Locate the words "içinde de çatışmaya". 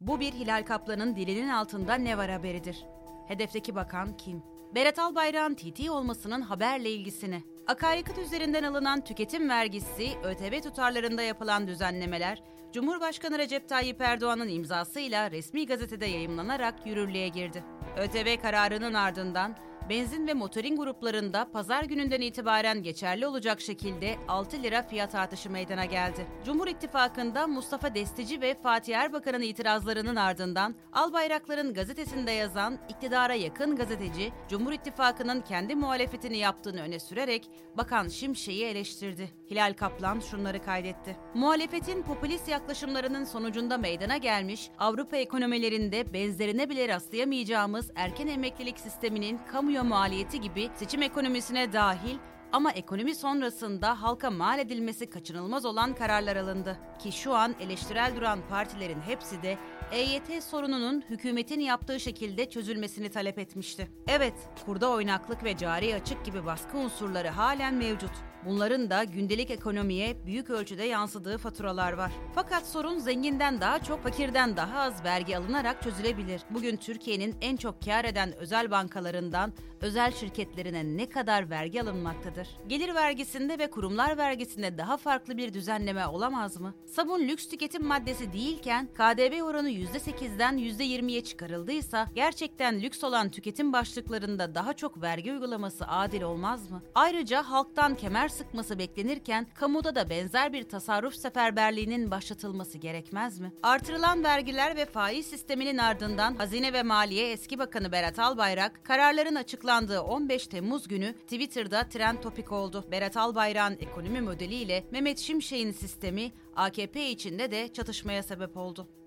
117.10-118.22